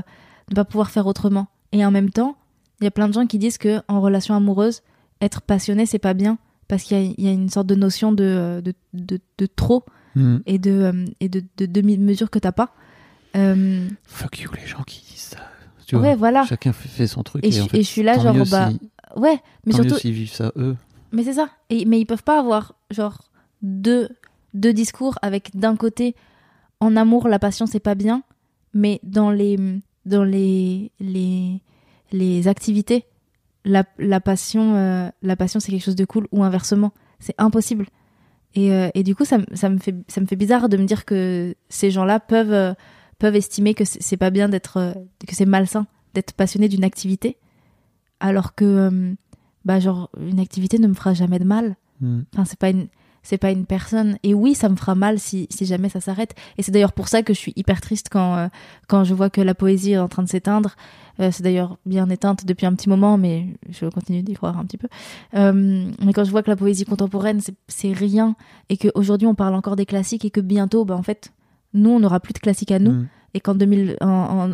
ne 0.49 0.55
pas 0.55 0.65
pouvoir 0.65 0.89
faire 0.91 1.07
autrement. 1.07 1.47
Et 1.71 1.85
en 1.85 1.91
même 1.91 2.09
temps, 2.09 2.35
il 2.79 2.83
y 2.85 2.87
a 2.87 2.91
plein 2.91 3.07
de 3.07 3.13
gens 3.13 3.25
qui 3.27 3.37
disent 3.37 3.57
que 3.57 3.81
en 3.87 4.01
relation 4.01 4.35
amoureuse, 4.35 4.81
être 5.21 5.41
passionné 5.41 5.85
c'est 5.85 5.99
pas 5.99 6.13
bien 6.13 6.37
parce 6.67 6.83
qu'il 6.83 6.97
y 7.17 7.21
y 7.23 7.27
a 7.27 7.31
une 7.31 7.49
sorte 7.49 7.67
de 7.67 7.75
notion 7.75 8.11
de, 8.11 8.23
euh, 8.23 8.61
de, 8.61 8.73
de, 8.93 9.19
de 9.37 9.45
trop 9.45 9.83
Mhm. 10.15 10.41
et 10.45 10.59
de, 10.59 10.71
euh, 10.71 11.05
et 11.21 11.29
de, 11.29 11.41
de 11.57 11.65
demi-mesure 11.65 12.29
que 12.29 12.39
t'as 12.39 12.51
pas. 12.51 12.73
Euh, 13.37 13.87
Fuck 14.05 14.39
you, 14.39 14.49
les 14.59 14.67
gens 14.67 14.83
qui 14.83 15.01
disent 15.09 15.21
ça. 15.21 15.37
Tu 15.87 15.95
ouais, 15.95 16.01
vois, 16.01 16.15
voilà. 16.15 16.45
Chacun 16.45 16.73
fait, 16.73 17.07
son 17.07 17.23
truc. 17.23 17.43
Et 17.45 17.47
Et, 17.47 17.51
je- 17.51 17.61
en 17.61 17.67
fait, 17.67 17.77
et 17.77 17.83
je 17.83 17.87
suis 17.87 18.03
là, 18.03 18.17
genre, 18.19 18.35
bah, 18.49 18.69
si- 18.71 18.79
Ouais, 19.15 19.39
mais 19.65 19.71
tant 19.73 19.83
surtout, 19.83 19.97
s'ils 19.99 20.11
vivent 20.13 20.33
ça 20.33 20.51
eux. 20.57 20.75
mais 21.11 21.23
c'est 21.23 21.33
ça. 21.33 21.49
Et, 21.69 21.85
mais 21.85 21.99
ils 21.99 22.05
peuvent 22.05 22.23
pas 22.23 22.39
avoir, 22.39 22.75
genre, 22.89 23.19
deux, 23.61 24.09
deux 24.53 24.73
discours 24.73 25.17
avec 25.21 25.55
d'un 25.55 25.75
côté, 25.75 26.15
en 26.81 26.95
amour, 26.97 27.27
la 27.29 27.39
passion, 27.39 27.65
c'est 27.65 27.79
pas 27.79 27.95
bien, 27.95 28.23
mais 28.73 28.99
dans 29.03 29.31
les, 29.31 29.57
dans 30.05 30.23
les, 30.25 30.91
les, 30.99 31.61
les 32.11 32.47
activités, 32.49 33.05
la, 33.63 33.85
la 33.97 34.19
passion, 34.19 34.75
euh, 34.75 35.09
la 35.21 35.35
passion, 35.37 35.59
c'est 35.59 35.71
quelque 35.71 35.83
chose 35.85 35.95
de 35.95 36.05
cool, 36.05 36.27
ou 36.31 36.43
inversement. 36.43 36.91
C'est 37.19 37.35
impossible. 37.37 37.85
Et, 38.55 38.73
euh, 38.73 38.89
et 38.95 39.03
du 39.03 39.15
coup, 39.15 39.23
ça, 39.23 39.37
me- 39.37 39.45
ça, 39.53 39.69
me 39.69 39.77
fait, 39.77 39.95
ça 40.09 40.19
me 40.19 40.25
fait 40.25 40.35
bizarre 40.35 40.67
de 40.67 40.75
me 40.77 40.85
dire 40.85 41.05
que 41.05 41.55
ces 41.69 41.91
gens-là 41.91 42.19
peuvent, 42.19 42.51
euh, 42.51 42.73
peuvent 43.19 43.35
estimer 43.35 43.73
que 43.75 43.85
c'est 43.85 44.17
pas 44.17 44.31
bien 44.31 44.49
d'être, 44.49 44.93
que 45.27 45.35
c'est 45.35 45.45
malsain 45.45 45.85
d'être 46.15 46.33
passionné 46.33 46.67
d'une 46.67 46.83
activité, 46.83 47.37
alors 48.19 48.53
que, 48.55 49.15
bah, 49.63 49.79
genre, 49.79 50.09
une 50.19 50.39
activité 50.39 50.79
ne 50.79 50.87
me 50.87 50.93
fera 50.93 51.13
jamais 51.13 51.39
de 51.39 51.45
mal. 51.45 51.75
Mhm. 52.01 52.25
Enfin, 52.33 52.45
c'est 52.45 52.59
pas 52.59 52.69
une, 52.71 52.87
c'est 53.23 53.37
pas 53.37 53.51
une 53.51 53.65
personne. 53.65 54.17
Et 54.23 54.33
oui, 54.33 54.55
ça 54.55 54.67
me 54.69 54.75
fera 54.75 54.95
mal 54.95 55.19
si, 55.19 55.47
si 55.49 55.65
jamais 55.65 55.89
ça 55.89 56.01
s'arrête. 56.01 56.33
Et 56.57 56.63
c'est 56.63 56.71
d'ailleurs 56.71 56.93
pour 56.93 57.07
ça 57.07 57.21
que 57.23 57.33
je 57.33 57.39
suis 57.39 57.53
hyper 57.55 57.79
triste 57.81 58.07
quand, 58.11 58.35
euh, 58.37 58.47
quand 58.87 59.03
je 59.03 59.13
vois 59.13 59.29
que 59.29 59.41
la 59.41 59.53
poésie 59.55 59.91
est 59.93 59.97
en 59.99 60.07
train 60.07 60.23
de 60.23 60.29
s'éteindre. 60.29 60.75
Euh, 61.19 61.29
c'est 61.31 61.43
d'ailleurs 61.43 61.77
bien 61.85 62.09
éteinte 62.09 62.45
depuis 62.45 62.65
un 62.65 62.73
petit 62.73 62.89
moment, 62.89 63.17
mais 63.17 63.47
je 63.69 63.85
continue 63.85 64.23
d'y 64.23 64.33
croire 64.33 64.57
un 64.57 64.65
petit 64.65 64.77
peu. 64.77 64.87
Euh, 65.35 65.85
mais 66.03 66.13
quand 66.13 66.23
je 66.23 66.31
vois 66.31 66.41
que 66.41 66.49
la 66.49 66.55
poésie 66.55 66.85
contemporaine, 66.85 67.41
c'est- 67.67 67.93
rien, 67.93 68.35
et 68.69 68.77
qu'aujourd'hui 68.77 69.27
on 69.27 69.35
parle 69.35 69.53
encore 69.53 69.75
des 69.75 69.85
classiques, 69.85 70.25
et 70.25 70.31
que 70.31 70.39
bientôt, 70.41 70.85
bah, 70.85 70.95
en 70.95 71.03
fait, 71.03 71.31
nous, 71.73 71.89
on 71.91 71.99
n'aura 71.99 72.19
plus 72.19 72.33
de 72.33 72.39
classiques 72.39 72.71
à 72.71 72.79
nous, 72.79 72.91
Mhm. 72.91 73.07
et 73.33 73.39
qu'en 73.39 73.53
2000 73.55 73.97
en, 74.01 74.07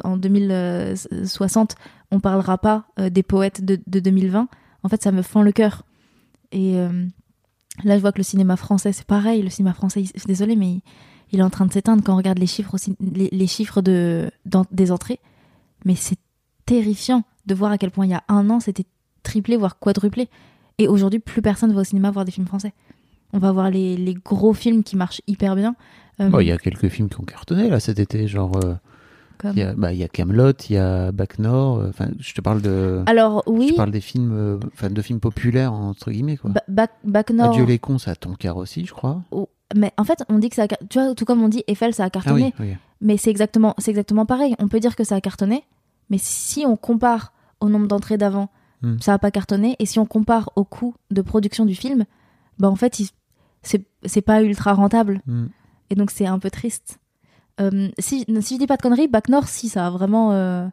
en, 0.03 0.11
en 0.11 0.17
2060, 0.17 1.75
on 2.11 2.19
parlera 2.19 2.57
pas 2.57 2.85
des 3.11 3.23
poètes 3.23 3.63
de, 3.63 3.79
de 3.87 3.99
2020, 3.99 4.47
en 4.83 4.89
fait, 4.89 5.01
ça 5.03 5.11
me 5.11 5.21
fend 5.21 5.41
le 5.41 5.51
cœur. 5.51 5.83
Et 6.51 6.75
là, 7.83 7.95
je 7.97 8.01
vois 8.01 8.11
que 8.11 8.17
le 8.17 8.23
cinéma 8.23 8.57
français, 8.57 8.91
c'est 8.91 9.05
pareil. 9.05 9.41
Le 9.41 9.49
cinéma 9.49 9.73
français, 9.73 10.01
il- 10.03 10.11
désolée, 10.25 10.55
mais 10.55 10.81
il, 11.31 11.39
est 11.39 11.43
en 11.43 11.49
train 11.49 11.65
de 11.65 11.73
s'éteindre 11.73 12.03
quand 12.03 12.13
on 12.13 12.17
regarde 12.17 12.39
les 12.39 12.47
chiffres, 12.47 12.73
aussi, 12.73 12.95
les, 12.99 13.47
chiffres 13.47 13.81
des 13.81 14.91
entrées. 14.91 15.19
Mais 15.85 15.95
c'est 15.95 16.19
terrifiant 16.65 17.23
de 17.45 17.55
voir 17.55 17.71
à 17.71 17.77
quel 17.77 17.91
point 17.91 18.05
il 18.05 18.11
y 18.11 18.15
a 18.15 18.23
un 18.27 18.49
an, 18.49 18.59
c'était 18.59 18.85
triplé, 19.23 19.57
voire 19.57 19.79
quadruplé. 19.79 20.29
Et 20.77 20.87
aujourd'hui, 20.87 21.19
plus 21.19 21.41
personne 21.41 21.73
va 21.73 21.81
au 21.81 21.83
cinéma 21.83 22.11
voir 22.11 22.25
des 22.25 22.31
films 22.31 22.47
français. 22.47 22.73
On 23.33 23.39
va 23.39 23.51
voir 23.51 23.69
les, 23.69 24.15
gros 24.23 24.53
films 24.53 24.83
qui 24.83 24.95
marchent 24.95 25.21
hyper 25.27 25.55
bien. 25.55 25.75
Euh, 26.19 26.29
Il 26.41 26.47
y 26.47 26.51
a 26.51 26.57
quelques 26.57 26.89
films 26.89 27.09
qui 27.09 27.19
ont 27.19 27.25
cartonné 27.25 27.69
là 27.69 27.79
cet 27.79 27.99
été, 27.99 28.27
genre 28.27 28.55
euh, 28.63 28.75
comme... 29.37 29.53
Il 29.53 29.59
y 29.59 29.63
a, 29.63 29.73
bah, 29.73 29.93
il 29.93 29.99
y 29.99 30.03
a 30.03 30.07
Camelot, 30.07 30.51
il 30.69 30.73
y 30.75 30.77
a 30.77 31.11
Bac 31.11 31.39
Nord. 31.39 31.79
euh, 31.79 31.89
Enfin, 31.89 32.07
je 32.19 32.33
te 32.33 32.41
parle 32.41 32.61
de. 32.61 33.03
Alors 33.05 33.43
oui, 33.47 33.69
Je 33.69 33.75
parle 33.75 33.91
des 33.91 34.01
films, 34.01 34.31
euh, 34.33 34.59
enfin 34.73 34.89
de 34.89 35.01
films 35.01 35.19
populaires 35.19 35.73
entre 35.73 36.11
guillemets 36.11 36.37
quoi. 36.37 36.51
Ba- 36.51 36.61
Bac, 36.67 36.91
Bac 37.03 37.29
Nord. 37.31 37.51
Adieu 37.51 37.65
les 37.65 37.79
cons, 37.79 37.97
ça 37.97 38.11
a 38.11 38.53
aussi, 38.55 38.85
je 38.85 38.93
crois. 38.93 39.21
Oh, 39.31 39.49
Mais 39.75 39.91
en 39.97 40.03
fait, 40.03 40.23
on 40.29 40.39
dit 40.39 40.49
que 40.49 40.55
ça 40.55 40.63
a, 40.63 40.67
tu 40.67 40.99
vois, 40.99 41.13
tout 41.15 41.25
comme 41.25 41.41
on 41.43 41.49
dit 41.49 41.63
Eiffel, 41.67 41.93
ça 41.93 42.03
a 42.03 42.07
Ah 42.07 42.09
cartonné. 42.09 42.53
oui, 42.59 42.67
oui. 42.69 42.75
Mais 43.01 43.17
c'est 43.17 43.29
exactement, 43.29 43.75
c'est 43.77 43.91
exactement 43.91 44.25
pareil. 44.25 44.55
On 44.59 44.67
peut 44.67 44.79
dire 44.79 44.95
que 44.95 45.03
ça 45.03 45.15
a 45.15 45.21
cartonné, 45.21 45.63
mais 46.09 46.17
si 46.19 46.65
on 46.65 46.75
compare 46.77 47.31
au 47.59 47.69
nombre 47.69 47.87
d'entrées 47.87 48.17
d'avant, 48.17 48.49
Hmm. 48.83 48.97
ça 49.01 49.13
a 49.15 49.17
pas 49.17 49.31
cartonné. 49.31 49.75
Et 49.79 49.87
si 49.87 49.97
on 49.97 50.05
compare 50.05 50.51
au 50.55 50.63
coût 50.63 50.93
de 51.09 51.23
production 51.23 51.65
du 51.65 51.73
film, 51.73 52.05
bah 52.59 52.69
en 52.69 52.75
fait, 52.75 53.01
c'est 53.63 53.81
c'est 54.05 54.21
pas 54.21 54.43
ultra 54.43 54.73
rentable. 54.73 55.21
Mm. 55.25 55.45
Et 55.89 55.95
donc 55.95 56.11
c'est 56.11 56.27
un 56.27 56.37
peu 56.37 56.51
triste. 56.51 56.99
Euh, 57.59 57.89
si, 57.99 58.25
si 58.41 58.53
je 58.55 58.59
dis 58.59 58.67
pas 58.67 58.77
de 58.77 58.81
conneries, 58.81 59.07
Bac 59.07 59.29
Nord, 59.29 59.47
si 59.47 59.67
ça 59.69 59.87
a 59.87 59.89
vraiment, 59.89 60.31
euh, 60.33 60.67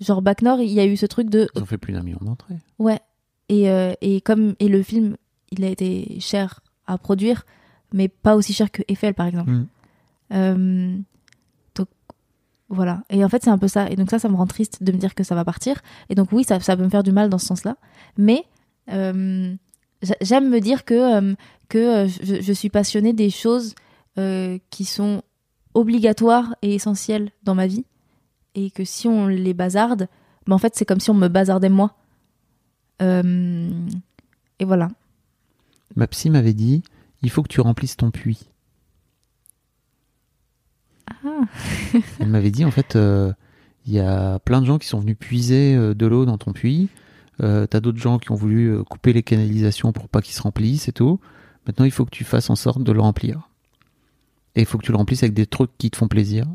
genre 0.00 0.20
Bac 0.22 0.42
Nord, 0.42 0.60
il 0.60 0.70
y 0.70 0.80
a 0.80 0.86
eu 0.86 0.96
ce 0.96 1.06
truc 1.06 1.30
de 1.30 1.48
Ils 1.56 1.62
ont 1.62 1.66
fait 1.66 1.78
plus 1.78 1.92
d'un 1.94 2.02
million 2.02 2.18
d'entrées. 2.20 2.58
Ouais. 2.78 3.00
Et, 3.48 3.70
euh, 3.70 3.92
et 4.00 4.20
comme 4.20 4.54
et 4.58 4.68
le 4.68 4.82
film, 4.82 5.16
il 5.50 5.64
a 5.64 5.68
été 5.68 6.18
cher 6.20 6.60
à 6.86 6.98
produire, 6.98 7.44
mais 7.92 8.08
pas 8.08 8.36
aussi 8.36 8.52
cher 8.52 8.70
que 8.70 8.82
Eiffel, 8.88 9.14
par 9.14 9.26
exemple. 9.26 9.50
Mm. 9.50 9.66
Euh, 10.32 10.96
donc 11.74 11.88
voilà. 12.68 13.02
Et 13.10 13.24
en 13.24 13.28
fait, 13.28 13.42
c'est 13.44 13.50
un 13.50 13.58
peu 13.58 13.68
ça. 13.68 13.88
Et 13.90 13.96
donc 13.96 14.10
ça, 14.10 14.18
ça 14.18 14.28
me 14.28 14.36
rend 14.36 14.46
triste 14.46 14.82
de 14.82 14.92
me 14.92 14.98
dire 14.98 15.14
que 15.14 15.24
ça 15.24 15.34
va 15.34 15.44
partir. 15.44 15.80
Et 16.08 16.14
donc 16.14 16.32
oui, 16.32 16.44
ça, 16.44 16.60
ça 16.60 16.76
peut 16.76 16.84
me 16.84 16.88
faire 16.90 17.02
du 17.02 17.12
mal 17.12 17.28
dans 17.28 17.38
ce 17.38 17.46
sens-là. 17.46 17.76
Mais 18.16 18.44
euh, 18.90 19.54
j'a- 20.02 20.16
j'aime 20.20 20.48
me 20.48 20.60
dire 20.60 20.84
que 20.84 20.94
euh, 20.94 21.34
que 21.68 21.78
euh, 21.78 22.08
je, 22.08 22.40
je 22.40 22.52
suis 22.52 22.68
passionnée 22.70 23.12
des 23.12 23.30
choses 23.30 23.74
euh, 24.18 24.58
qui 24.70 24.84
sont 24.84 25.22
obligatoires 25.74 26.54
et 26.62 26.74
essentielles 26.74 27.30
dans 27.42 27.54
ma 27.54 27.66
vie, 27.66 27.84
et 28.54 28.70
que 28.70 28.84
si 28.84 29.08
on 29.08 29.26
les 29.26 29.54
bazarde, 29.54 30.08
ben 30.46 30.54
en 30.54 30.58
fait, 30.58 30.74
c'est 30.76 30.84
comme 30.84 31.00
si 31.00 31.10
on 31.10 31.14
me 31.14 31.28
bazardait 31.28 31.68
moi. 31.68 31.94
Euh, 33.00 33.70
et 34.58 34.64
voilà. 34.64 34.88
Ma 35.96 36.06
psy 36.06 36.30
m'avait 36.30 36.54
dit, 36.54 36.82
il 37.22 37.30
faut 37.30 37.42
que 37.42 37.48
tu 37.48 37.60
remplisses 37.60 37.96
ton 37.96 38.10
puits. 38.10 38.48
Ah. 41.08 41.42
Elle 42.20 42.28
m'avait 42.28 42.50
dit, 42.50 42.64
en 42.64 42.70
fait, 42.70 42.96
euh, 42.96 43.32
il 43.86 43.92
y 43.92 44.00
a 44.00 44.38
plein 44.40 44.60
de 44.60 44.66
gens 44.66 44.78
qui 44.78 44.88
sont 44.88 45.00
venus 45.00 45.16
puiser 45.18 45.74
euh, 45.74 45.94
de 45.94 46.06
l'eau 46.06 46.24
dans 46.24 46.38
ton 46.38 46.52
puits. 46.52 46.88
Euh, 47.42 47.66
T'as 47.66 47.80
d'autres 47.80 47.98
gens 47.98 48.18
qui 48.18 48.30
ont 48.30 48.36
voulu 48.36 48.82
couper 48.84 49.12
les 49.12 49.22
canalisations 49.22 49.92
pour 49.92 50.08
pas 50.08 50.22
qu'ils 50.22 50.34
se 50.34 50.42
remplissent 50.42 50.88
et 50.88 50.92
tout. 50.92 51.18
Maintenant, 51.66 51.84
il 51.84 51.90
faut 51.90 52.04
que 52.04 52.10
tu 52.10 52.24
fasses 52.24 52.50
en 52.50 52.56
sorte 52.56 52.82
de 52.82 52.92
le 52.92 53.00
remplir. 53.00 53.48
Et 54.54 54.60
il 54.60 54.66
faut 54.66 54.78
que 54.78 54.84
tu 54.84 54.92
le 54.92 54.98
remplisses 54.98 55.22
avec 55.22 55.34
des 55.34 55.46
trucs 55.46 55.70
qui 55.78 55.90
te 55.90 55.96
font 55.96 56.08
plaisir. 56.08 56.46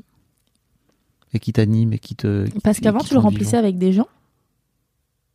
Et 1.33 1.39
qui 1.39 1.51
t'animent 1.53 1.93
et 1.93 1.99
qui 1.99 2.15
te. 2.15 2.45
qui- 2.47 2.59
Parce 2.59 2.79
qu'avant, 2.79 2.99
tu 2.99 3.13
le 3.13 3.19
remplissais 3.19 3.51
vivant. 3.57 3.59
avec 3.59 3.77
des 3.77 3.91
gens. 3.91 4.07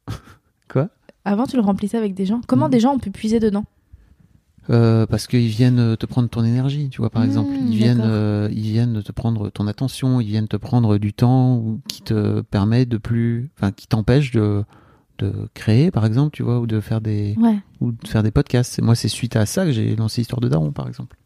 Quoi? 0.71 0.89
Avant, 1.25 1.47
tu 1.47 1.57
le 1.57 1.63
remplissais 1.63 1.99
avec 1.99 2.15
des 2.15 2.27
gens. 2.27 2.41
Comment 2.47 2.67
Mhm. 2.67 2.71
des 2.73 2.81
gens 2.81 2.95
ont 2.95 2.99
pu 2.99 3.11
puiser 3.11 3.41
dedans? 3.41 3.65
Euh, 4.71 5.07
parce 5.07 5.27
qu'ils 5.27 5.49
viennent 5.49 5.81
euh, 5.81 5.97
te 5.97 6.07
prendre 6.07 6.29
ton 6.29 6.45
énergie, 6.45 6.89
tu 6.89 6.99
vois, 7.01 7.11
par 7.11 7.23
Mmh, 7.23 7.27
exemple. 7.27 7.51
Ils 7.61 7.77
viennent, 7.77 8.01
euh, 8.03 8.49
ils 8.53 8.63
viennent 8.63 9.03
te 9.03 9.11
prendre 9.13 9.51
ton 9.51 9.67
attention, 9.67 10.21
ils 10.21 10.27
viennent 10.29 10.47
te 10.49 10.57
prendre 10.57 10.99
du 10.99 11.13
temps 11.13 11.57
ou 11.57 11.81
qui 11.89 12.01
te 12.03 12.43
permet 12.43 12.87
de 12.87 12.97
plus, 12.97 13.51
enfin, 13.59 13.73
qui 13.73 13.89
t'empêche 13.89 14.31
de, 14.31 14.65
de 15.19 15.49
créer, 15.55 15.91
par 15.91 16.07
exemple, 16.07 16.31
tu 16.33 16.45
vois, 16.45 16.61
ou 16.61 16.67
de 16.69 16.79
faire 16.81 17.01
des, 17.01 17.35
Ouais. 17.39 17.59
ou 17.81 17.91
de 17.91 18.07
faire 18.07 18.23
des 18.23 18.31
podcasts. 18.31 18.81
Moi, 18.81 18.95
c'est 18.95 19.09
suite 19.09 19.35
à 19.35 19.47
ça 19.47 19.65
que 19.65 19.73
j'ai 19.73 19.97
lancé 19.97 20.21
Histoire 20.23 20.41
de 20.41 20.49
Daron, 20.49 20.71
par 20.73 20.87
exemple. 20.87 21.17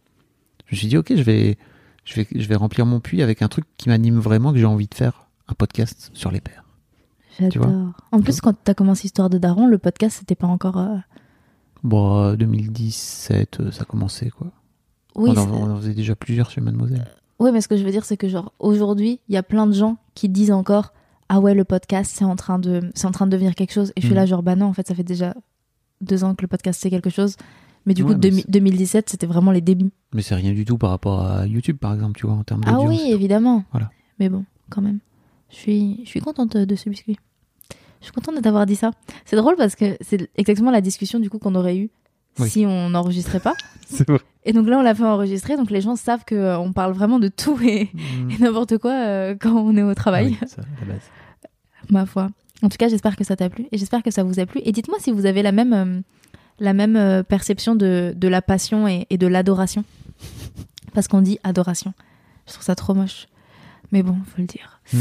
Je 0.66 0.74
me 0.74 0.78
suis 0.78 0.88
dit, 0.88 0.96
ok, 0.96 1.12
je 1.14 1.22
vais, 1.22 1.58
je 2.04 2.14
vais, 2.14 2.26
je 2.34 2.46
vais 2.48 2.56
remplir 2.56 2.86
mon 2.86 3.00
puits 3.00 3.22
avec 3.22 3.42
un 3.42 3.48
truc 3.48 3.64
qui 3.76 3.88
m'anime 3.88 4.18
vraiment, 4.18 4.52
que 4.52 4.58
j'ai 4.58 4.64
envie 4.66 4.88
de 4.88 4.94
faire, 4.94 5.26
un 5.48 5.54
podcast 5.54 6.10
sur 6.14 6.30
les 6.30 6.40
pères. 6.40 6.64
J'adore. 7.38 7.92
En 8.12 8.20
plus, 8.20 8.40
quand 8.40 8.54
tu 8.64 8.70
as 8.70 8.74
commencé 8.74 9.06
Histoire 9.06 9.28
de 9.30 9.38
Daron, 9.38 9.66
le 9.66 9.78
podcast, 9.78 10.16
c'était 10.20 10.34
pas 10.34 10.46
encore. 10.46 10.78
euh, 10.78 10.96
Bon, 11.82 12.16
euh, 12.22 12.36
2017, 12.36 13.60
euh, 13.60 13.70
ça 13.70 13.84
commençait, 13.84 14.30
quoi. 14.30 14.48
Oui, 15.14 15.30
on, 15.34 15.38
en, 15.38 15.50
on 15.52 15.70
en 15.72 15.76
faisait 15.76 15.94
déjà 15.94 16.16
plusieurs 16.16 16.50
chez 16.50 16.60
Mademoiselle. 16.60 17.06
oui, 17.38 17.50
mais 17.52 17.60
ce 17.60 17.68
que 17.68 17.76
je 17.76 17.84
veux 17.84 17.90
dire, 17.90 18.04
c'est 18.04 18.16
que 18.16 18.28
genre 18.28 18.52
aujourd'hui, 18.58 19.20
il 19.28 19.34
y 19.34 19.38
a 19.38 19.42
plein 19.42 19.66
de 19.66 19.72
gens 19.72 19.96
qui 20.14 20.28
disent 20.28 20.50
encore 20.52 20.92
ah 21.28 21.40
ouais, 21.40 21.54
le 21.54 21.64
podcast, 21.64 22.12
c'est 22.14 22.24
en 22.24 22.36
train 22.36 22.58
de, 22.60 22.80
en 23.02 23.10
train 23.10 23.26
de 23.26 23.32
devenir 23.32 23.54
quelque 23.56 23.72
chose. 23.72 23.92
Et 23.96 24.00
je 24.00 24.06
suis 24.06 24.14
Mm. 24.14 24.18
là 24.18 24.26
genre 24.26 24.42
bah 24.42 24.54
non, 24.56 24.66
en 24.66 24.72
fait, 24.72 24.86
ça 24.86 24.94
fait 24.94 25.02
déjà 25.02 25.34
deux 26.00 26.22
ans 26.24 26.34
que 26.34 26.42
le 26.42 26.48
podcast 26.48 26.80
c'est 26.80 26.90
quelque 26.90 27.10
chose. 27.10 27.36
Mais 27.86 27.94
du 27.94 28.02
Ouais, 28.02 28.08
coup, 28.08 28.14
mais 28.14 28.20
2000 28.30 28.42
c'est- 28.42 28.50
2017, 28.50 29.10
c'était 29.10 29.26
vraiment 29.26 29.52
les 29.52 29.60
débuts. 29.60 29.90
Mais 30.12 30.22
c'est 30.22 30.34
rien 30.34 30.52
du 30.52 30.64
tout 30.64 30.76
par 30.76 30.90
rapport 30.90 31.24
à 31.24 31.46
YouTube, 31.46 31.76
par 31.78 31.94
exemple, 31.94 32.18
tu 32.18 32.26
vois, 32.26 32.34
en 32.34 32.42
termes 32.44 32.62
Ah 32.66 32.72
d'audience. 32.72 32.88
oui, 32.90 33.12
évidemment. 33.12 33.64
Voilà. 33.72 33.90
Mais 34.18 34.28
bon, 34.28 34.44
quand 34.70 34.82
même. 34.82 34.98
Je 35.50 35.56
suis, 35.56 36.00
je 36.04 36.08
suis 36.08 36.20
contente 36.20 36.56
de 36.56 36.74
ce 36.76 36.88
biscuit. 36.90 37.16
Je 38.00 38.06
suis 38.06 38.12
contente 38.12 38.36
de 38.36 38.40
t'avoir 38.40 38.66
dit 38.66 38.76
ça. 38.76 38.90
C'est 39.24 39.36
drôle 39.36 39.56
parce 39.56 39.74
que 39.76 39.96
c'est 40.00 40.28
exactement 40.36 40.70
la 40.70 40.80
discussion 40.80 41.18
du 41.20 41.30
coup 41.30 41.38
qu'on 41.38 41.54
aurait 41.54 41.76
eue 41.76 41.90
Oui. 42.40 42.50
si 42.50 42.66
on 42.66 42.90
n'enregistrait 42.90 43.40
pas. 43.40 43.54
C'est 43.88 44.08
vrai. 44.08 44.18
Et 44.44 44.52
donc 44.52 44.66
là, 44.66 44.78
on 44.78 44.82
l'a 44.82 44.94
fait 44.94 45.04
enregistrer, 45.04 45.56
donc 45.56 45.70
les 45.70 45.80
gens 45.80 45.94
savent 45.96 46.24
que 46.24 46.34
euh, 46.34 46.68
parle 46.72 46.92
vraiment 46.92 47.18
de 47.20 47.28
tout 47.28 47.58
et, 47.62 47.82
et 48.30 48.38
n'importe 48.40 48.78
quoi 48.78 48.92
euh, 48.92 49.34
quand 49.40 49.54
on 49.54 49.76
est 49.76 49.82
au 49.82 49.94
travail, 49.94 50.36
Ah 50.40 50.44
oui, 50.44 50.48
ça, 50.48 50.62
la 50.80 50.92
base. 50.92 51.02
ma 51.90 52.04
foi. 52.06 52.28
En 52.62 52.68
tout 52.68 52.76
cas, 52.78 52.88
j'espère 52.88 53.16
que 53.16 53.22
ça 53.24 53.36
t'a 53.36 53.48
plu 53.48 53.66
et 53.70 53.78
j'espère 53.78 54.02
que 54.02 54.10
ça 54.10 54.22
vous 54.24 54.40
a 54.40 54.46
plu. 54.46 54.60
Et 54.64 54.72
dites-moi 54.72 54.98
si 55.00 55.12
vous 55.12 55.24
avez 55.26 55.42
la 55.42 55.52
même, 55.52 55.72
euh, 55.72 56.00
la 56.58 56.72
même 56.72 56.96
euh, 56.96 57.22
perception 57.22 57.74
de, 57.74 58.12
de 58.16 58.28
la 58.28 58.42
passion 58.42 58.88
et, 58.88 59.06
et 59.10 59.18
de 59.18 59.26
l'adoration. 59.26 59.84
Parce 60.94 61.08
qu'on 61.08 61.20
dit 61.20 61.38
adoration. 61.44 61.92
Je 62.46 62.52
trouve 62.52 62.64
ça 62.64 62.74
trop 62.74 62.94
moche. 62.94 63.26
Mais 63.92 64.02
bon, 64.02 64.16
faut 64.24 64.40
le 64.40 64.46
dire. 64.46 64.80
Mm. 64.92 64.98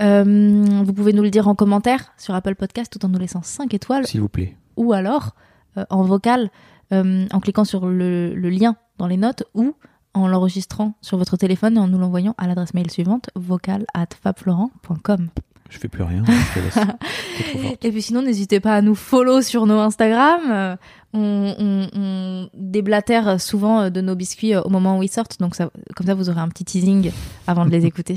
Euh, 0.00 0.82
vous 0.84 0.92
pouvez 0.92 1.12
nous 1.12 1.22
le 1.22 1.30
dire 1.30 1.48
en 1.48 1.54
commentaire 1.56 2.12
sur 2.18 2.34
Apple 2.34 2.54
Podcast 2.54 2.92
tout 2.92 3.04
en 3.04 3.08
nous 3.08 3.18
laissant 3.18 3.42
5 3.42 3.74
étoiles 3.74 4.06
S'il 4.06 4.20
vous 4.20 4.28
plaît. 4.28 4.54
ou 4.76 4.92
alors 4.92 5.34
euh, 5.76 5.84
en 5.90 6.02
vocal 6.04 6.50
euh, 6.92 7.26
en 7.32 7.40
cliquant 7.40 7.64
sur 7.64 7.86
le, 7.86 8.32
le 8.34 8.48
lien 8.48 8.76
dans 8.98 9.08
les 9.08 9.16
notes 9.16 9.42
ou 9.54 9.74
en 10.14 10.28
l'enregistrant 10.28 10.94
sur 11.02 11.18
votre 11.18 11.36
téléphone 11.36 11.76
et 11.76 11.80
en 11.80 11.88
nous 11.88 11.98
l'envoyant 11.98 12.34
à 12.38 12.46
l'adresse 12.46 12.74
mail 12.74 12.90
suivante 12.92 13.30
vocal 13.34 13.86
at 13.92 14.06
fabflorent.com. 14.22 15.30
Je 15.70 15.78
fais 15.78 15.88
plus 15.88 16.02
rien. 16.02 16.24
Et 17.82 17.90
puis 17.90 18.02
sinon, 18.02 18.22
n'hésitez 18.22 18.60
pas 18.60 18.74
à 18.74 18.82
nous 18.82 18.94
follow 18.94 19.42
sur 19.42 19.66
nos 19.66 19.78
Instagram. 19.78 20.40
Euh, 20.50 20.76
on, 21.12 21.54
on- 21.58 21.88
on 21.98 22.50
déblatère 22.54 23.40
souvent 23.40 23.82
euh, 23.82 23.90
de 23.90 24.00
nos 24.00 24.14
biscuits 24.14 24.54
euh, 24.54 24.62
au 24.62 24.70
moment 24.70 24.98
où 24.98 25.02
ils 25.02 25.10
sortent, 25.10 25.38
donc 25.40 25.54
ça, 25.54 25.70
comme 25.96 26.06
ça 26.06 26.14
vous 26.14 26.28
aurez 26.30 26.40
un 26.40 26.48
petit 26.48 26.64
teasing 26.64 27.10
avant 27.46 27.64
de 27.66 27.70
les 27.70 27.84
écouter. 27.86 28.16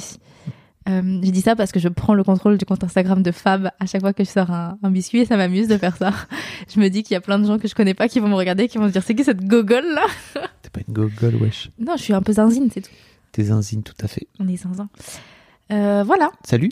Euh, 0.90 1.20
J'ai 1.22 1.32
dit 1.32 1.42
ça 1.42 1.56
parce 1.56 1.72
que 1.72 1.80
je 1.80 1.88
prends 1.90 2.14
le 2.16 2.24
contrôle 2.24 2.58
du 2.58 2.66
compte 2.66 2.84
Instagram 2.84 3.22
de 3.22 3.32
Fab 3.32 3.70
à 3.80 3.86
chaque 3.86 4.02
fois 4.02 4.14
que 4.14 4.24
je 4.24 4.30
sors 4.30 4.50
un, 4.50 4.78
un 4.82 4.90
biscuit 4.92 5.20
et 5.20 5.26
ça 5.26 5.38
m'amuse 5.38 5.68
de 5.68 5.78
faire 5.78 5.96
ça. 5.98 6.12
Je 6.74 6.80
me 6.80 6.90
dis 6.90 7.04
qu'il 7.04 7.14
y 7.14 7.18
a 7.18 7.22
plein 7.22 7.38
de 7.38 7.46
gens 7.46 7.60
que 7.60 7.68
je 7.68 7.76
connais 7.76 7.94
pas 7.94 8.08
qui 8.08 8.20
vont 8.20 8.28
me 8.30 8.36
regarder, 8.36 8.68
qui 8.68 8.78
vont 8.78 8.88
se 8.88 8.94
dire 8.94 9.04
c'est 9.04 9.14
qui 9.14 9.24
cette 9.24 9.46
gogole 9.46 9.86
là? 9.94 10.06
T'es 10.62 10.70
pas 10.70 10.80
une 10.88 10.94
gogole, 10.94 11.36
wesh. 11.36 11.70
Non, 11.80 11.94
je 11.98 12.02
suis 12.04 12.14
un 12.14 12.22
peu 12.22 12.34
zinzine, 12.34 12.70
c'est 12.74 12.82
tout. 12.82 12.92
T'es 13.32 13.44
zinzine, 13.44 13.84
tout 13.84 13.94
à 14.02 14.08
fait. 14.08 14.28
On 14.40 14.48
est 14.48 14.58
zinzin. 14.58 14.90
Euh, 15.72 16.04
voilà, 16.06 16.32
Salut. 16.44 16.72